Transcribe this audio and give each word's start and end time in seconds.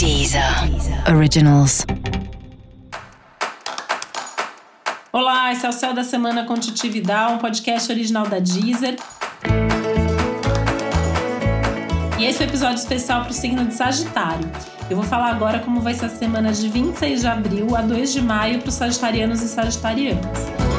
Deezer 0.00 0.42
Originals. 1.14 1.84
Olá, 5.12 5.52
esse 5.52 5.66
é 5.66 5.68
o 5.68 5.72
Céu 5.72 5.92
da 5.92 6.02
Semana 6.02 6.46
com 6.46 6.54
Titi 6.54 6.88
Vidal, 6.88 7.34
um 7.34 7.38
podcast 7.38 7.92
original 7.92 8.26
da 8.26 8.38
Deezer. 8.38 8.96
E 12.18 12.24
esse 12.24 12.42
é 12.42 12.46
o 12.46 12.46
um 12.46 12.48
episódio 12.48 12.76
especial 12.76 13.24
para 13.24 13.30
o 13.30 13.34
signo 13.34 13.66
de 13.66 13.74
Sagitário. 13.74 14.50
Eu 14.88 14.96
vou 14.96 15.04
falar 15.04 15.32
agora 15.32 15.58
como 15.58 15.82
vai 15.82 15.92
ser 15.92 16.06
a 16.06 16.08
semana 16.08 16.50
de 16.50 16.66
26 16.66 17.20
de 17.20 17.26
abril 17.26 17.76
a 17.76 17.82
2 17.82 18.10
de 18.10 18.22
maio 18.22 18.60
para 18.60 18.70
os 18.70 18.76
sagitarianos 18.76 19.42
e 19.42 19.48
sagitarianas. 19.48 20.69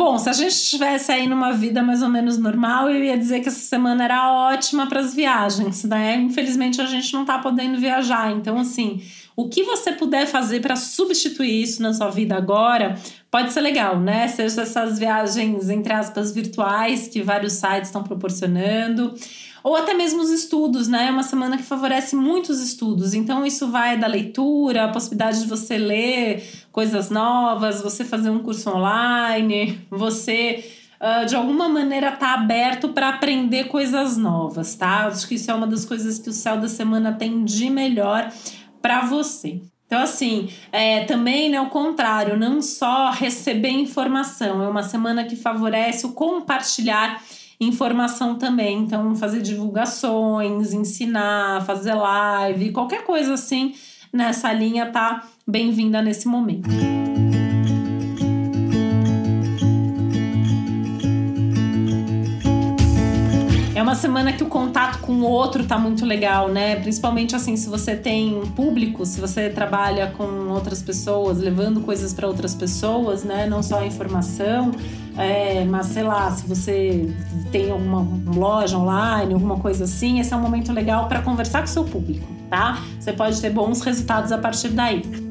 Bom, 0.00 0.16
se 0.16 0.30
a 0.30 0.32
gente 0.32 0.52
estivesse 0.52 1.12
aí 1.12 1.26
numa 1.26 1.52
vida 1.52 1.82
mais 1.82 2.00
ou 2.02 2.08
menos 2.08 2.38
normal, 2.38 2.88
eu 2.88 3.04
ia 3.04 3.18
dizer 3.18 3.40
que 3.40 3.50
essa 3.50 3.60
semana 3.60 4.02
era 4.02 4.32
ótima 4.32 4.86
para 4.86 4.98
as 4.98 5.14
viagens, 5.14 5.84
né? 5.84 6.16
Infelizmente 6.16 6.80
a 6.80 6.86
gente 6.86 7.12
não 7.12 7.22
tá 7.22 7.38
podendo 7.38 7.78
viajar, 7.78 8.32
então 8.32 8.58
assim, 8.58 9.02
o 9.36 9.48
que 9.48 9.62
você 9.62 9.92
puder 9.92 10.26
fazer 10.26 10.60
para 10.60 10.76
substituir 10.76 11.62
isso 11.62 11.82
na 11.82 11.94
sua 11.94 12.10
vida 12.10 12.36
agora 12.36 12.96
pode 13.30 13.52
ser 13.52 13.60
legal, 13.60 13.98
né? 13.98 14.28
Seja 14.28 14.62
essas 14.62 14.98
viagens 14.98 15.70
entre 15.70 15.92
aspas 15.92 16.32
virtuais 16.32 17.08
que 17.08 17.22
vários 17.22 17.54
sites 17.54 17.88
estão 17.88 18.02
proporcionando 18.02 19.14
ou 19.62 19.76
até 19.76 19.94
mesmo 19.94 20.22
os 20.22 20.30
estudos, 20.30 20.88
né? 20.88 21.06
É 21.06 21.10
uma 21.10 21.22
semana 21.22 21.56
que 21.56 21.62
favorece 21.62 22.16
muitos 22.16 22.60
estudos. 22.60 23.14
Então, 23.14 23.44
isso 23.44 23.70
vai 23.70 23.98
da 23.98 24.06
leitura, 24.06 24.84
a 24.84 24.88
possibilidade 24.88 25.40
de 25.40 25.46
você 25.46 25.76
ler 25.76 26.42
coisas 26.72 27.10
novas, 27.10 27.82
você 27.82 28.04
fazer 28.04 28.30
um 28.30 28.40
curso 28.40 28.70
online, 28.70 29.80
você. 29.90 30.76
Uh, 31.00 31.24
de 31.24 31.34
alguma 31.34 31.66
maneira 31.66 32.12
tá 32.12 32.34
aberto 32.34 32.90
para 32.90 33.08
aprender 33.08 33.68
coisas 33.68 34.18
novas, 34.18 34.74
tá? 34.74 35.06
Acho 35.06 35.26
que 35.26 35.36
isso 35.36 35.50
é 35.50 35.54
uma 35.54 35.66
das 35.66 35.86
coisas 35.86 36.18
que 36.18 36.28
o 36.28 36.32
céu 36.32 36.58
da 36.58 36.68
semana 36.68 37.10
tem 37.10 37.42
de 37.42 37.70
melhor 37.70 38.30
para 38.80 39.02
você. 39.02 39.60
Então, 39.86 40.00
assim, 40.00 40.48
é, 40.70 41.04
também 41.04 41.50
né, 41.50 41.60
o 41.60 41.68
contrário, 41.68 42.38
não 42.38 42.62
só 42.62 43.10
receber 43.10 43.70
informação, 43.70 44.62
é 44.62 44.68
uma 44.68 44.84
semana 44.84 45.24
que 45.24 45.34
favorece 45.34 46.06
o 46.06 46.12
compartilhar 46.12 47.20
informação 47.60 48.36
também. 48.36 48.78
Então, 48.78 49.16
fazer 49.16 49.42
divulgações, 49.42 50.72
ensinar, 50.72 51.66
fazer 51.66 51.94
live, 51.94 52.72
qualquer 52.72 53.04
coisa 53.04 53.34
assim 53.34 53.74
nessa 54.12 54.52
linha 54.52 54.86
tá 54.86 55.24
bem-vinda 55.46 56.00
nesse 56.00 56.28
momento. 56.28 56.68
Uma 63.90 63.96
semana 63.96 64.32
que 64.32 64.44
o 64.44 64.46
contato 64.46 65.00
com 65.00 65.14
o 65.14 65.24
outro 65.24 65.66
tá 65.66 65.76
muito 65.76 66.06
legal, 66.06 66.48
né? 66.48 66.76
Principalmente 66.76 67.34
assim, 67.34 67.56
se 67.56 67.68
você 67.68 67.96
tem 67.96 68.40
público, 68.54 69.04
se 69.04 69.20
você 69.20 69.50
trabalha 69.50 70.12
com 70.16 70.48
outras 70.48 70.80
pessoas, 70.80 71.38
levando 71.38 71.80
coisas 71.80 72.14
para 72.14 72.28
outras 72.28 72.54
pessoas, 72.54 73.24
né? 73.24 73.48
Não 73.48 73.64
só 73.64 73.80
a 73.80 73.86
informação, 73.86 74.70
é, 75.18 75.64
mas 75.64 75.86
sei 75.86 76.04
lá, 76.04 76.30
se 76.30 76.46
você 76.46 77.12
tem 77.50 77.72
alguma 77.72 78.06
loja 78.32 78.78
online, 78.78 79.34
alguma 79.34 79.56
coisa 79.58 79.82
assim, 79.82 80.20
esse 80.20 80.32
é 80.32 80.36
um 80.36 80.40
momento 80.40 80.72
legal 80.72 81.08
para 81.08 81.20
conversar 81.20 81.58
com 81.58 81.66
o 81.66 81.68
seu 81.68 81.82
público, 81.82 82.28
tá? 82.48 82.78
Você 83.00 83.12
pode 83.12 83.40
ter 83.40 83.50
bons 83.50 83.80
resultados 83.80 84.30
a 84.30 84.38
partir 84.38 84.68
daí. 84.68 85.29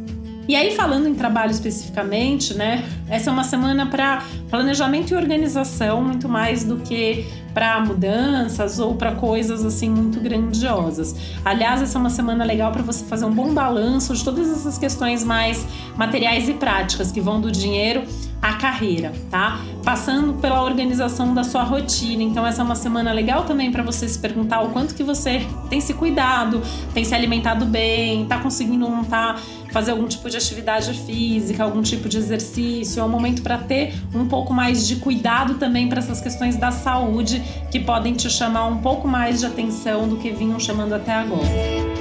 E 0.50 0.56
aí, 0.56 0.76
falando 0.76 1.08
em 1.08 1.14
trabalho 1.14 1.52
especificamente, 1.52 2.56
né? 2.56 2.84
Essa 3.08 3.30
é 3.30 3.34
uma 3.34 3.44
semana 3.44 3.86
para 3.86 4.24
planejamento 4.50 5.14
e 5.14 5.16
organização, 5.16 6.04
muito 6.04 6.28
mais 6.28 6.64
do 6.64 6.78
que 6.78 7.24
para 7.54 7.80
mudanças 7.82 8.80
ou 8.80 8.96
para 8.96 9.14
coisas 9.14 9.64
assim 9.64 9.92
muito 9.92 10.20
grandiosas. 10.20 11.16
Aliás, 11.46 11.84
essa 11.84 12.00
é 12.00 12.02
uma 12.02 12.10
semana 12.10 12.44
legal 12.44 12.72
para 12.72 12.82
você 12.82 13.06
fazer 13.06 13.26
um 13.26 13.32
bom 13.32 13.54
balanço 13.54 14.12
de 14.16 14.24
todas 14.24 14.50
essas 14.50 14.76
questões 14.80 15.24
mais 15.24 15.68
materiais 15.96 16.50
e 16.50 16.54
práticas 16.54 17.12
que 17.12 17.22
vão 17.22 17.40
do 17.40 17.52
dinheiro 17.52 18.02
à 18.42 18.54
carreira, 18.54 19.14
tá? 19.30 19.60
Passando 19.84 20.34
pela 20.34 20.64
organização 20.64 21.34
da 21.34 21.44
sua 21.44 21.64
rotina. 21.64 22.24
Então 22.24 22.46
essa 22.46 22.62
é 22.62 22.66
uma 22.66 22.76
semana 22.76 23.12
legal 23.12 23.44
também 23.44 23.72
para 23.72 23.84
você 23.84 24.08
se 24.08 24.18
perguntar 24.18 24.62
o 24.62 24.70
quanto 24.70 24.96
que 24.96 25.04
você 25.04 25.46
tem 25.70 25.82
se 25.82 25.94
cuidado, 25.94 26.62
tem 26.94 27.04
se 27.04 27.14
alimentado 27.14 27.66
bem, 27.66 28.26
tá 28.26 28.38
conseguindo 28.40 28.88
montar 28.90 29.40
fazer 29.72 29.92
algum 29.92 30.08
tipo 30.08 30.30
de 30.30 30.38
atividade 30.38 30.94
física, 31.06 31.64
algum 31.64 31.82
tipo 31.82 32.10
de 32.10 32.18
exercício, 32.18 33.00
é 33.00 33.04
um 33.04 33.10
momento 33.10 33.42
para 33.42 33.58
ter 33.58 33.94
um 34.14 34.28
pouco 34.28 34.54
mais 34.54 34.88
de 34.88 34.96
cuidado 34.96 35.56
também 35.56 35.88
para 35.88 36.00
essas 36.00 36.20
questões 36.20 36.56
da 36.56 36.72
saúde 36.72 37.44
que 37.72 37.80
podem 37.80 38.14
te 38.14 38.30
chamar 38.30 38.66
um 38.66 38.78
pouco 38.78 39.08
mais 39.08 39.40
de 39.40 39.46
atenção 39.46 40.08
do 40.08 40.18
que 40.18 40.32
vinham 40.32 40.60
chamando 40.60 40.94
até 40.94 41.14
agora. 41.14 41.99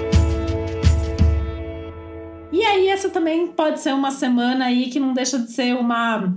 E 2.58 2.64
aí, 2.64 2.88
essa 2.88 3.08
também 3.08 3.46
pode 3.46 3.78
ser 3.78 3.94
uma 3.94 4.10
semana 4.10 4.64
aí 4.64 4.90
que 4.90 4.98
não 4.98 5.12
deixa 5.12 5.38
de 5.38 5.48
ser 5.52 5.76
uma 5.76 6.34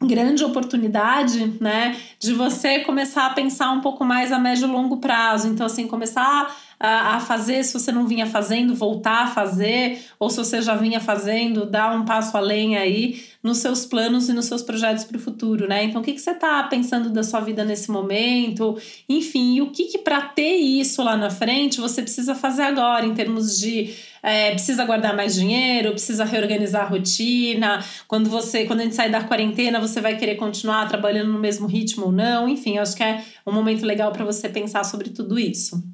grande 0.00 0.44
oportunidade, 0.44 1.56
né, 1.60 1.96
de 2.20 2.32
você 2.32 2.78
começar 2.80 3.26
a 3.26 3.30
pensar 3.30 3.72
um 3.72 3.80
pouco 3.80 4.04
mais 4.04 4.30
a 4.30 4.38
médio 4.38 4.68
e 4.68 4.70
longo 4.70 4.98
prazo. 4.98 5.48
Então, 5.48 5.66
assim, 5.66 5.88
começar 5.88 6.54
a, 6.78 7.16
a 7.16 7.20
fazer, 7.20 7.62
se 7.64 7.72
você 7.72 7.90
não 7.92 8.06
vinha 8.06 8.26
fazendo, 8.26 8.74
voltar 8.74 9.24
a 9.24 9.26
fazer, 9.26 10.04
ou 10.18 10.28
se 10.30 10.36
você 10.36 10.60
já 10.60 10.74
vinha 10.74 11.00
fazendo, 11.00 11.66
dar 11.66 11.96
um 11.96 12.04
passo 12.04 12.36
além 12.36 12.76
aí 12.76 13.22
nos 13.42 13.58
seus 13.58 13.84
planos 13.84 14.28
e 14.28 14.32
nos 14.32 14.46
seus 14.46 14.62
projetos 14.62 15.04
para 15.04 15.16
o 15.16 15.20
futuro, 15.20 15.68
né? 15.68 15.84
Então, 15.84 16.00
o 16.00 16.04
que, 16.04 16.12
que 16.12 16.20
você 16.20 16.30
está 16.30 16.62
pensando 16.64 17.10
da 17.10 17.22
sua 17.22 17.40
vida 17.40 17.64
nesse 17.64 17.90
momento? 17.90 18.78
Enfim, 19.08 19.56
e 19.56 19.62
o 19.62 19.70
que, 19.70 19.84
que 19.84 19.98
para 19.98 20.22
ter 20.22 20.56
isso 20.56 21.02
lá 21.02 21.16
na 21.16 21.30
frente 21.30 21.80
você 21.80 22.02
precisa 22.02 22.34
fazer 22.34 22.62
agora, 22.62 23.04
em 23.04 23.14
termos 23.14 23.58
de 23.58 23.94
é, 24.24 24.52
precisa 24.52 24.86
guardar 24.86 25.14
mais 25.14 25.34
dinheiro, 25.34 25.90
precisa 25.90 26.24
reorganizar 26.24 26.86
a 26.86 26.88
rotina. 26.88 27.84
Quando 28.08 28.30
você, 28.30 28.64
quando 28.64 28.80
a 28.80 28.84
gente 28.84 28.94
sai 28.94 29.10
da 29.10 29.22
quarentena, 29.22 29.78
você 29.78 30.00
vai 30.00 30.16
querer 30.16 30.36
continuar 30.36 30.88
trabalhando 30.88 31.30
no 31.30 31.38
mesmo 31.38 31.66
ritmo 31.66 32.06
ou 32.06 32.12
não. 32.12 32.48
Enfim, 32.48 32.78
acho 32.78 32.96
que 32.96 33.02
é 33.02 33.22
um 33.46 33.52
momento 33.52 33.84
legal 33.84 34.10
para 34.12 34.24
você 34.24 34.48
pensar 34.48 34.82
sobre 34.84 35.10
tudo 35.10 35.38
isso. 35.38 35.93